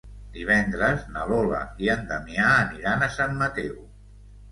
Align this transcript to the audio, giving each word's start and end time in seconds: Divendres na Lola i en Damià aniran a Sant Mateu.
Divendres 0.35 1.03
na 1.17 1.25
Lola 1.31 1.59
i 1.87 1.91
en 1.95 2.01
Damià 2.11 2.47
aniran 2.63 3.05
a 3.05 3.11
Sant 3.17 3.37
Mateu. 3.43 3.77